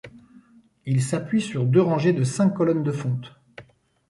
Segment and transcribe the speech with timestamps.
[0.87, 3.39] Il s'appuie sur deux rangées de cinq colonnes de fonte.